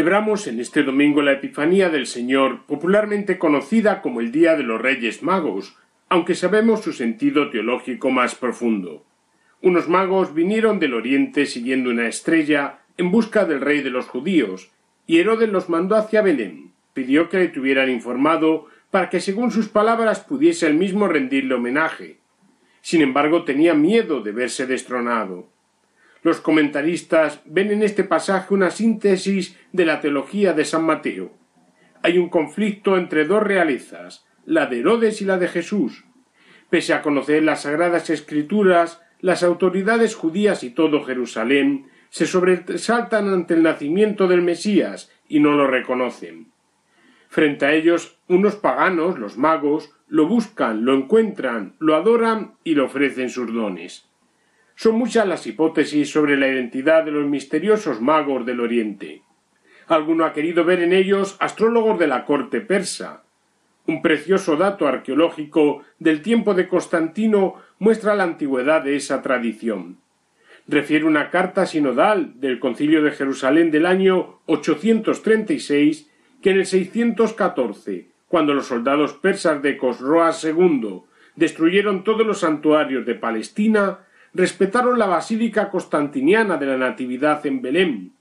[0.00, 4.80] Celebramos en este domingo la Epifanía del Señor, popularmente conocida como el Día de los
[4.80, 5.76] Reyes Magos,
[6.08, 9.04] aunque sabemos su sentido teológico más profundo.
[9.60, 14.70] Unos magos vinieron del oriente siguiendo una estrella en busca del rey de los judíos,
[15.06, 16.72] y Herodes los mandó hacia Belén.
[16.94, 22.16] Pidió que le tuvieran informado para que según sus palabras pudiese él mismo rendirle homenaje.
[22.80, 25.50] Sin embargo, tenía miedo de verse destronado.
[26.22, 31.32] Los comentaristas ven en este pasaje una síntesis de la teología de San Mateo.
[32.02, 36.04] Hay un conflicto entre dos realezas, la de Herodes y la de Jesús.
[36.68, 43.54] Pese a conocer las sagradas escrituras, las autoridades judías y todo Jerusalén se sobresaltan ante
[43.54, 46.48] el nacimiento del Mesías y no lo reconocen.
[47.28, 52.82] Frente a ellos, unos paganos, los magos, lo buscan, lo encuentran, lo adoran y le
[52.82, 54.09] ofrecen sus dones.
[54.80, 59.20] Son muchas las hipótesis sobre la identidad de los misteriosos magos del Oriente.
[59.88, 63.22] Alguno ha querido ver en ellos astrólogos de la corte persa.
[63.86, 69.98] Un precioso dato arqueológico del tiempo de Constantino muestra la antigüedad de esa tradición.
[70.66, 76.10] Refiere una carta sinodal del Concilio de Jerusalén del año 836
[76.40, 81.02] que en el 614, cuando los soldados persas de Cosroas II
[81.36, 88.12] destruyeron todos los santuarios de Palestina, respetaron la basílica constantiniana de la Natividad en Belén,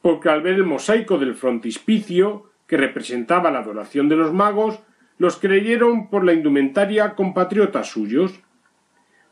[0.00, 4.80] porque al ver el mosaico del frontispicio, que representaba la adoración de los magos,
[5.16, 8.40] los creyeron por la indumentaria compatriotas suyos.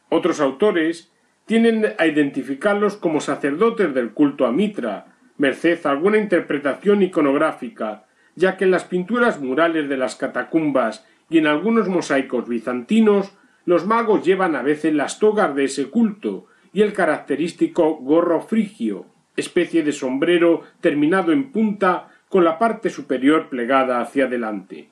[0.08, 1.12] Otros autores
[1.44, 5.06] tienen a identificarlos como sacerdotes del culto a Mitra,
[5.38, 11.38] merced a alguna interpretación iconográfica, ya que en las pinturas murales de las catacumbas y
[11.38, 13.32] en algunos mosaicos bizantinos
[13.66, 19.06] los magos llevan a veces las togas de ese culto y el característico gorro frigio,
[19.36, 24.88] especie de sombrero terminado en punta con la parte superior plegada hacia adelante.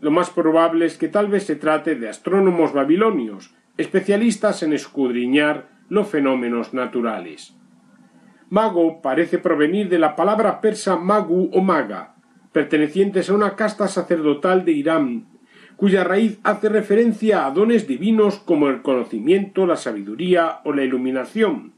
[0.00, 5.68] Lo más probable es que tal vez se trate de astrónomos babilonios, especialistas en escudriñar
[5.88, 7.54] los fenómenos naturales.
[8.50, 12.16] Mago parece provenir de la palabra persa magu o maga,
[12.52, 15.26] pertenecientes a una casta sacerdotal de Irán,
[15.80, 21.72] cuya raíz hace referencia a dones divinos como el conocimiento, la sabiduría o la iluminación.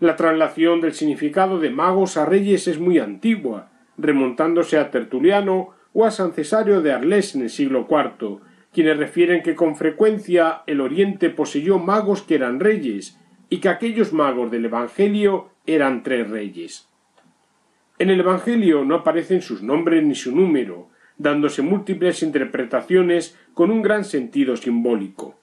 [0.00, 6.04] La traslación del significado de magos a reyes es muy antigua, remontándose a Tertuliano o
[6.04, 10.82] a San Cesario de Arles en el siglo IV, quienes refieren que con frecuencia el
[10.82, 13.18] Oriente poseyó magos que eran reyes
[13.48, 16.86] y que aquellos magos del Evangelio eran tres reyes.
[17.98, 20.91] En el Evangelio no aparecen sus nombres ni su número,
[21.22, 25.38] dándose múltiples interpretaciones con un gran sentido simbólico.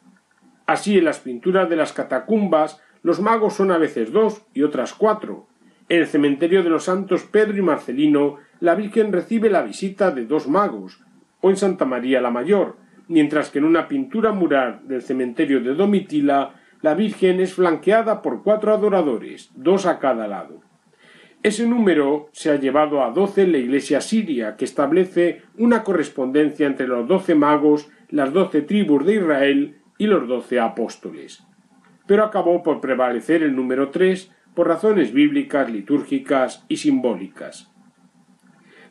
[0.66, 4.94] Así en las pinturas de las catacumbas los magos son a veces dos y otras
[4.94, 5.48] cuatro.
[5.88, 10.26] En el cementerio de los santos Pedro y Marcelino la Virgen recibe la visita de
[10.26, 11.02] dos magos,
[11.42, 12.76] o en Santa María la Mayor,
[13.08, 18.44] mientras que en una pintura mural del cementerio de Domitila la Virgen es flanqueada por
[18.44, 20.62] cuatro adoradores, dos a cada lado.
[21.42, 26.86] Ese número se ha llevado a doce la Iglesia siria, que establece una correspondencia entre
[26.86, 31.44] los doce magos, las doce tribus de Israel y los doce apóstoles.
[32.08, 37.72] Pero acabó por prevalecer el número tres por razones bíblicas, litúrgicas y simbólicas.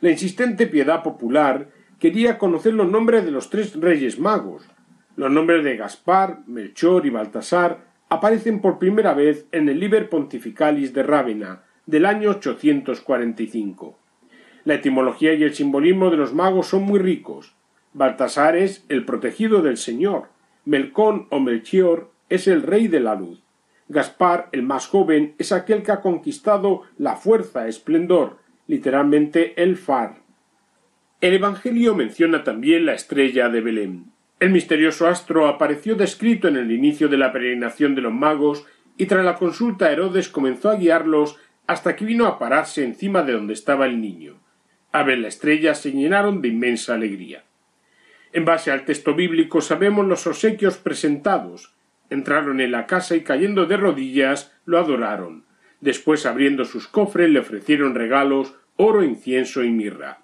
[0.01, 1.69] La insistente piedad popular
[1.99, 4.67] quería conocer los nombres de los tres reyes magos.
[5.15, 10.93] Los nombres de Gaspar, Melchor y Baltasar aparecen por primera vez en el Liber Pontificalis
[10.93, 13.97] de Rávena, del año 845.
[14.63, 17.55] La etimología y el simbolismo de los magos son muy ricos.
[17.93, 20.27] Baltasar es el protegido del Señor.
[20.65, 23.41] Melcón o Melchior es el rey de la luz.
[23.87, 28.37] Gaspar, el más joven, es aquel que ha conquistado la fuerza, esplendor,
[28.67, 30.17] literalmente el far.
[31.21, 34.11] El Evangelio menciona también la estrella de Belén.
[34.39, 39.07] El misterioso astro apareció descrito en el inicio de la peregrinación de los magos y
[39.07, 41.39] tras la consulta Herodes comenzó a guiarlos
[41.69, 44.39] hasta que vino a pararse encima de donde estaba el niño.
[44.91, 47.43] A ver la estrella se llenaron de inmensa alegría.
[48.33, 51.75] En base al texto bíblico sabemos los obsequios presentados.
[52.09, 55.45] Entraron en la casa y cayendo de rodillas lo adoraron.
[55.79, 60.23] Después abriendo sus cofres le ofrecieron regalos, oro, incienso y mirra.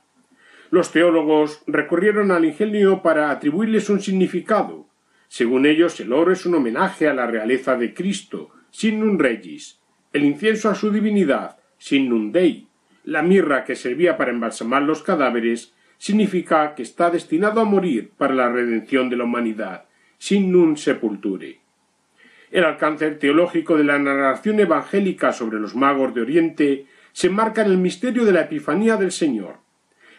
[0.72, 4.88] Los teólogos recurrieron al ingenio para atribuirles un significado.
[5.28, 9.80] Según ellos, el oro es un homenaje a la realeza de Cristo, sin un regis,
[10.16, 12.70] el incienso a su divinidad, sin dei,
[13.04, 18.34] la mirra que servía para embalsamar los cadáveres, significa que está destinado a morir para
[18.34, 19.84] la redención de la humanidad,
[20.18, 21.60] sin nun sepulture.
[22.50, 27.72] El alcance teológico de la narración evangélica sobre los magos de Oriente se marca en
[27.72, 29.58] el misterio de la Epifanía del Señor.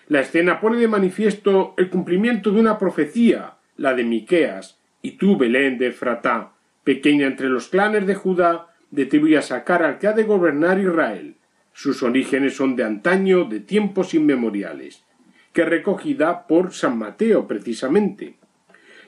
[0.08, 5.38] La escena pone de manifiesto el cumplimiento de una profecía, la de Miqueas, y tú,
[5.38, 6.52] Belén de Efratá,
[6.84, 10.22] pequeña entre los clanes de Judá, de ti voy a sacar al que ha de
[10.22, 11.36] gobernar Israel.
[11.74, 15.04] Sus orígenes son de antaño, de tiempos inmemoriales,
[15.52, 18.36] que recogida por San Mateo precisamente.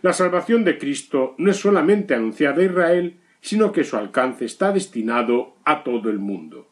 [0.03, 4.73] La salvación de Cristo no es solamente anunciada a Israel, sino que su alcance está
[4.73, 6.69] destinado a todo el mundo.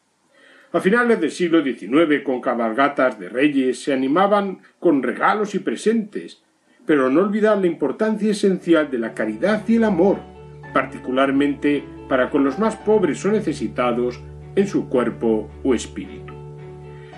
[0.72, 6.42] A finales del siglo XIX, con cabalgatas de reyes, se animaban con regalos y presentes,
[6.84, 10.18] pero no olvidar la importancia esencial de la caridad y el amor,
[10.74, 14.20] particularmente para con los más pobres o necesitados
[14.54, 16.34] en su cuerpo o espíritu.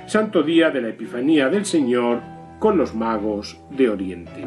[0.07, 2.21] Santo Día de la Epifanía del Señor
[2.59, 4.47] con los magos de Oriente.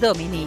[0.00, 0.46] Domini,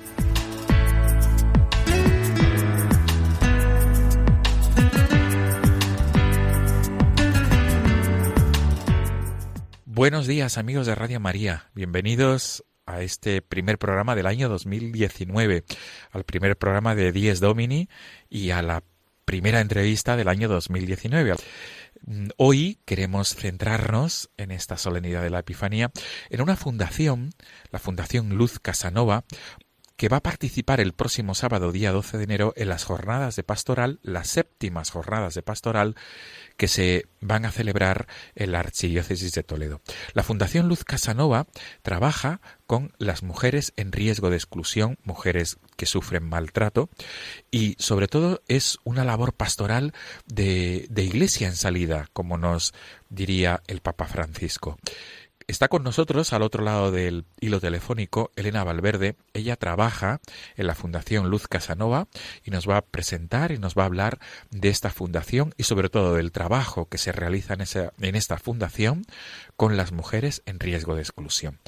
[10.01, 15.63] Buenos días amigos de Radio María, bienvenidos a este primer programa del año 2019,
[16.09, 17.87] al primer programa de Dies Domini
[18.27, 18.81] y a la
[19.25, 21.35] primera entrevista del año 2019.
[22.37, 25.91] Hoy queremos centrarnos en esta solemnidad de la Epifanía
[26.31, 27.29] en una fundación,
[27.69, 29.23] la Fundación Luz Casanova,
[30.01, 33.43] que va a participar el próximo sábado, día 12 de enero, en las jornadas de
[33.43, 35.95] pastoral, las séptimas jornadas de pastoral
[36.57, 39.79] que se van a celebrar en la Archidiócesis de Toledo.
[40.15, 41.45] La Fundación Luz Casanova
[41.83, 46.89] trabaja con las mujeres en riesgo de exclusión, mujeres que sufren maltrato,
[47.51, 49.93] y sobre todo es una labor pastoral
[50.25, 52.73] de, de iglesia en salida, como nos
[53.09, 54.79] diría el Papa Francisco.
[55.51, 59.15] Está con nosotros al otro lado del hilo telefónico Elena Valverde.
[59.33, 60.21] Ella trabaja
[60.55, 62.07] en la Fundación Luz Casanova
[62.45, 65.89] y nos va a presentar y nos va a hablar de esta fundación y sobre
[65.89, 69.01] todo del trabajo que se realiza en, esa, en esta fundación
[69.57, 71.59] con las mujeres en riesgo de exclusión.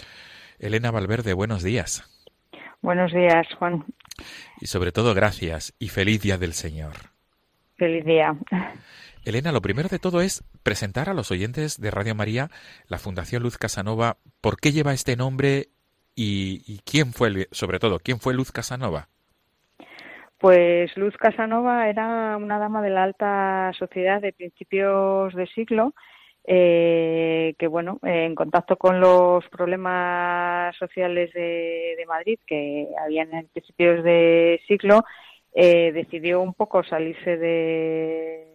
[0.60, 2.10] Elena Valverde, buenos días.
[2.82, 3.84] Buenos días, Juan.
[4.62, 6.94] Y sobre todo gracias y feliz día del Señor.
[7.76, 8.34] Feliz día.
[9.26, 12.50] Elena, lo primero de todo es presentar a los oyentes de Radio María
[12.90, 15.68] la Fundación Luz Casanova, por qué lleva este nombre
[16.16, 19.08] y, quién fue, sobre todo, quién fue Luz Casanova.
[20.40, 25.94] Pues Luz Casanova era una dama de la alta sociedad de principios de siglo,
[26.46, 33.48] eh, que bueno, en contacto con los problemas sociales de, de Madrid que habían en
[33.48, 35.06] principios de siglo,
[35.56, 38.53] eh, decidió un poco salirse de,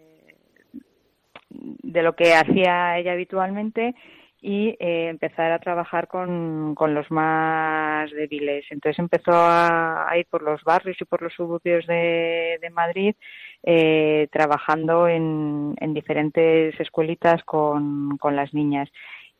[1.83, 3.95] de lo que hacía ella habitualmente
[4.41, 8.64] y eh, empezar a trabajar con, con, los más débiles.
[8.71, 13.16] Entonces empezó a, ir por los barrios y por los suburbios de, de Madrid
[13.64, 18.89] eh, trabajando en, en, diferentes escuelitas con, con las niñas.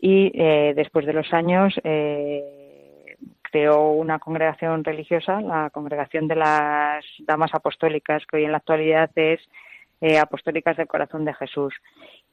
[0.01, 7.05] Y eh, después de los años eh, creó una congregación religiosa, la Congregación de las
[7.21, 9.41] Damas Apostólicas, que hoy en la actualidad es
[10.01, 11.75] eh, Apostólicas del Corazón de Jesús.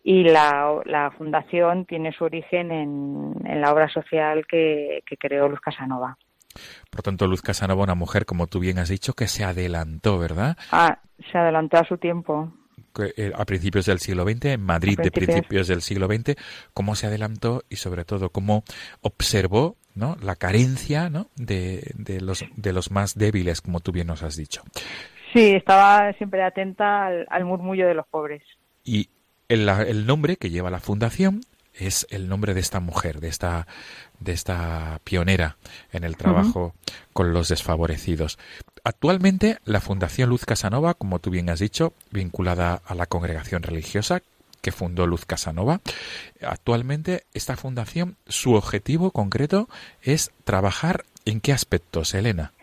[0.04, 5.50] Y la, la fundación tiene su origen en, en la obra social que, que, creó
[5.50, 6.18] Luz Casanova.
[6.90, 10.58] Por tanto, Luz Casanova, una mujer, como tú bien has dicho, que se adelantó, ¿verdad?
[10.72, 11.00] Ah,
[11.32, 12.54] se adelantó a su tiempo.
[13.18, 16.36] Eh, a principios del siglo XX, en Madrid de principios del siglo XX,
[16.74, 18.64] cómo se adelantó y sobre todo cómo
[19.02, 20.16] observó ¿no?
[20.22, 21.30] la carencia ¿no?
[21.36, 24.64] de, de, los, de los más débiles, como tú bien nos has dicho.
[25.36, 28.42] Sí, estaba siempre atenta al, al murmullo de los pobres.
[28.86, 29.10] Y
[29.50, 31.42] el, el, nombre que lleva la fundación
[31.74, 33.68] es el nombre de esta mujer, de esta,
[34.22, 35.58] de esta pionera
[35.92, 36.94] en el trabajo uh -huh.
[37.12, 38.40] con los desfavorecidos.
[38.86, 44.22] Actualmente la Fundación Luz Casanova, como tú bien has dicho, vinculada a la congregación religiosa
[44.62, 45.82] que fundó Luz Casanova.
[46.42, 49.68] Actualmente esta fundación, su objetivo concreto
[50.02, 52.54] es trabajar en qué aspectos, Elena.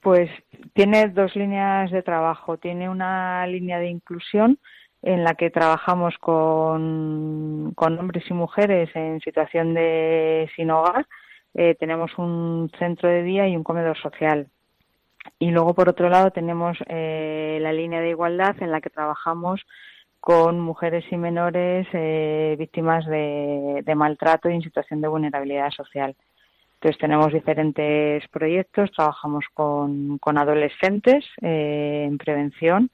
[0.00, 0.30] Pues
[0.74, 2.56] tiene dos líneas de trabajo.
[2.56, 4.58] Tiene una línea de inclusión
[5.02, 11.06] en la que trabajamos con, hombres y mujeres en situación de sin hogar.
[11.54, 14.48] Eh, tenemos un centro de día y un comedor social.
[15.38, 19.64] Y luego, por otro lado, tenemos eh, la línea de igualdad en la que trabajamos
[20.20, 26.16] con mujeres y menores eh, víctimas de, maltrato y en situación de vulnerabilidad social.
[26.80, 32.90] Entonces tenemos diferentes proyectos, trabajamos con, adolescentes eh, en prevención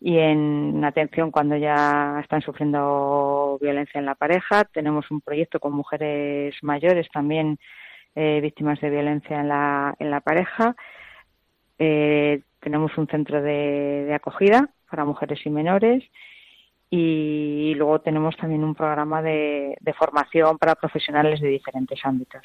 [0.00, 4.64] y en atención cuando ya están sufriendo violencia en la pareja.
[4.64, 7.58] Tenemos un proyecto con mujeres mayores también
[8.14, 10.74] eh, víctimas de violencia en la, en la pareja.
[11.78, 16.02] Eh, tenemos un centro de, acogida para mujeres y menores
[16.88, 22.42] y luego tenemos también un programa de formación para profesionales de diferentes ámbitos.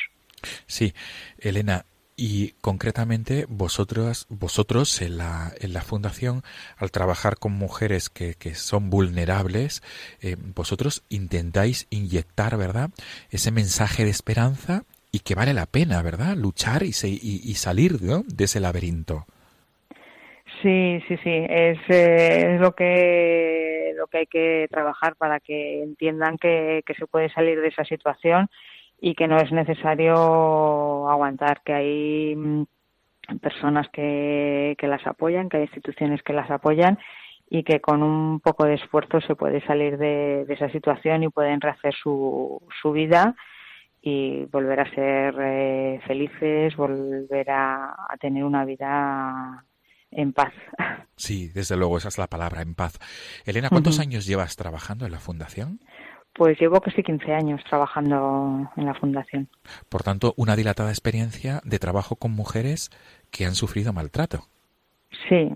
[0.68, 0.94] Sí,
[1.38, 1.86] Elena,
[2.18, 6.44] y concretamente vosotros, vosotros en la, en la fundación,
[6.78, 9.82] al trabajar con mujeres que, que son vulnerables,
[10.22, 12.90] eh, vosotros intentáis inyectar, ¿verdad?
[13.32, 16.36] Ese mensaje de esperanza y que vale la pena, ¿verdad?
[16.36, 19.26] Luchar y, y, salir de ese laberinto.
[20.62, 25.84] Sí, sí, sí, es, eh, es, lo que lo que hay que trabajar para que
[25.84, 28.50] entiendan que, que se puede salir de esa situación
[29.00, 32.66] y que no es necesario aguantar, que hay mm,
[33.42, 36.98] personas que, que las apoyan, que hay instituciones que las apoyan
[37.50, 41.62] y que con un poco de esfuerzo se puede salir de, esa situación y pueden
[41.62, 43.36] rehacer su, su vida
[44.02, 49.66] y volver a ser eh, felices, volver a, tener una vida
[50.12, 50.54] en paz.
[51.18, 53.00] Sí, desde luego, esa es la palabra, en paz.
[53.46, 55.80] Elena, ¿cuántos años llevas trabajando en la Fundación?
[56.36, 59.48] Pues llevo casi 15 años trabajando en la fundación.
[59.88, 62.92] Por tanto, una dilatada experiencia de trabajo con mujeres
[63.32, 64.40] que han sufrido maltrato.
[65.30, 65.50] Sí,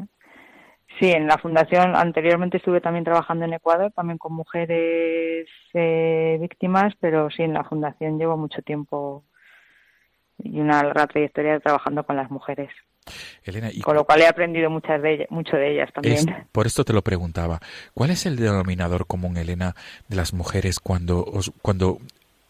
[1.00, 6.94] sí, en la fundación anteriormente estuve también trabajando en Ecuador, también con mujeres eh, víctimas,
[7.02, 9.26] pero sí, en la fundación llevo mucho tiempo
[10.42, 12.70] y una larga trayectoria trabajando con las mujeres.
[13.44, 16.48] Elena, con lo cual he aprendido muchas de ellas, mucho de ellas también.
[16.52, 17.60] por esto te lo preguntaba.
[17.94, 19.76] ¿Cuál es el denominador común, Elena,
[20.08, 21.26] de las mujeres cuando,
[21.62, 22.00] cuando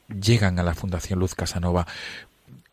[0.10, 1.86] llegan a la Fundación Luz Casanova?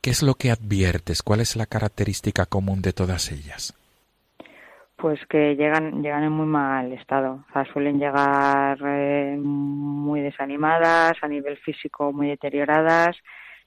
[0.00, 1.22] ¿Qué es lo que adviertes?
[1.22, 3.74] ¿Cuál es la característica común de todas ellas?
[4.96, 7.44] Pues que llegan, llegan en muy mal estado.
[7.48, 13.16] O sea, suelen llegar eh, muy desanimadas, a nivel físico muy deterioradas,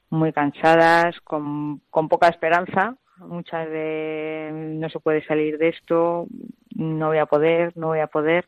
[0.10, 6.28] muy cansadas, con, con poca esperanza, muchas de no se puede salir de esto,
[6.76, 8.46] no voy a poder, no voy a poder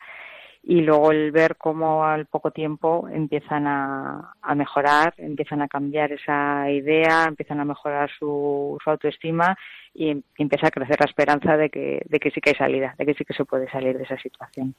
[0.63, 6.69] y luego el ver cómo al poco tiempo empiezan a, mejorar, empiezan a cambiar esa
[6.69, 9.57] idea, empiezan a mejorar su, autoestima
[9.93, 13.05] y, empieza a crecer la esperanza de que, de que sí que hay salida, de
[13.05, 14.75] que sí que se puede salir de esa situación.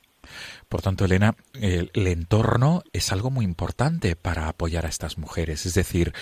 [0.69, 5.67] Por tanto, Elena, el, el entorno es algo muy importante para apoyar a estas mujeres,
[5.67, 6.13] es decir,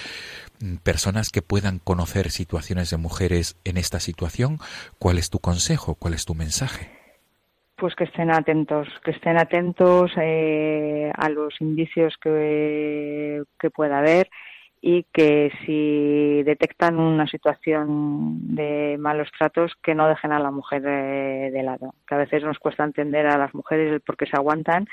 [0.83, 4.59] personas que puedan conocer situaciones de mujeres en esta situación.
[4.99, 5.97] ¿Cuál es tu consejo?
[5.97, 7.00] ¿Cuál es tu mensaje?
[7.81, 14.29] Pues que estén atentos, que estén atentos eh, a los indicios que, que pueda haber
[14.83, 20.83] y que si detectan una situación de malos tratos, que no dejen a la mujer
[20.83, 21.95] de, lado.
[22.07, 24.87] Que a veces nos cuesta entender a las mujeres el por qué se aguantan,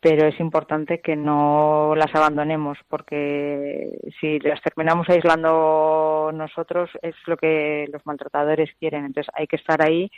[0.00, 7.36] pero es importante que no las abandonemos, porque si las terminamos aislando nosotros es lo
[7.36, 9.06] que los maltratadores quieren.
[9.06, 10.10] Entonces hay que estar ahí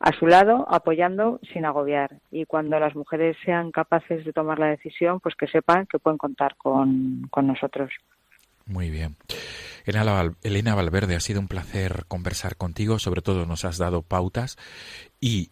[0.00, 2.16] a su lado, apoyando sin agobiar.
[2.30, 6.16] Y cuando las mujeres sean capaces de tomar la decisión, pues que sepan que pueden
[6.16, 7.90] contar con, nosotros.
[8.64, 9.16] Muy bien.
[9.84, 14.56] Elena Valverde, ha sido un placer conversar contigo, sobre todo nos has dado pautas
[15.20, 15.50] y,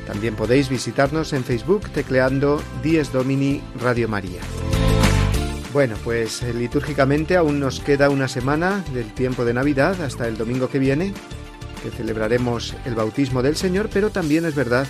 [0.08, 3.62] También podéis visitarnos en Facebook tecleando Dies Domini
[4.08, 4.40] María.
[5.74, 10.38] Bueno, pues eh, litúrgicamente aún nos queda una semana del tiempo de Navidad hasta el
[10.38, 11.14] domingo que viene,
[11.82, 14.86] que celebraremos el bautismo del Señor, pero también es verdad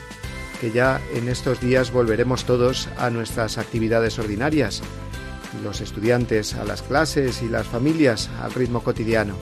[0.60, 4.82] que ya en estos días volveremos todos a nuestras actividades ordinarias,
[5.64, 9.36] los estudiantes a las clases y las familias al ritmo cotidiano.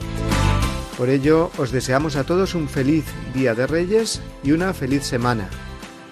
[0.98, 5.48] Por ello, os deseamos a todos un feliz Día de Reyes y una feliz semana,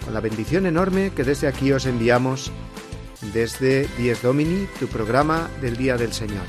[0.06, 2.50] con la bendición enorme que desde aquí os enviamos
[3.32, 6.46] desde Dies Domini, tu programa del Día del Señor.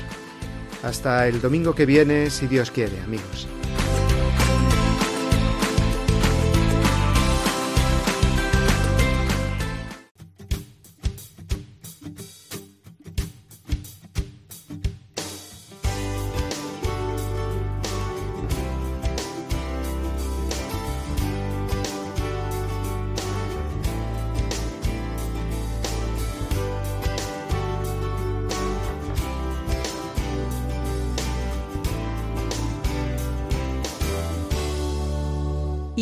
[0.82, 3.48] Hasta el domingo que viene, si Dios quiere, amigos.